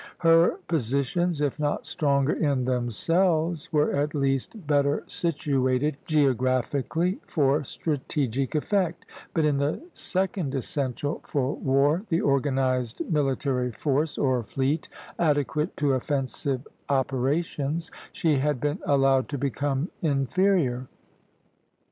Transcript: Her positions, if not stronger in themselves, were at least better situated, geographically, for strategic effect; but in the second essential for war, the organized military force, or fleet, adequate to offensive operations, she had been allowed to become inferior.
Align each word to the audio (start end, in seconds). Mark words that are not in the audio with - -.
Her 0.17 0.57
positions, 0.67 1.41
if 1.41 1.59
not 1.59 1.85
stronger 1.85 2.33
in 2.33 2.65
themselves, 2.65 3.71
were 3.71 3.91
at 3.91 4.15
least 4.15 4.65
better 4.65 5.03
situated, 5.05 5.95
geographically, 6.07 7.19
for 7.27 7.63
strategic 7.63 8.55
effect; 8.55 9.05
but 9.35 9.45
in 9.45 9.57
the 9.59 9.79
second 9.93 10.55
essential 10.55 11.21
for 11.23 11.55
war, 11.55 12.01
the 12.09 12.19
organized 12.19 13.03
military 13.11 13.71
force, 13.71 14.17
or 14.17 14.41
fleet, 14.41 14.89
adequate 15.19 15.77
to 15.77 15.93
offensive 15.93 16.67
operations, 16.89 17.91
she 18.11 18.37
had 18.37 18.59
been 18.59 18.79
allowed 18.87 19.29
to 19.29 19.37
become 19.37 19.91
inferior. 20.01 20.87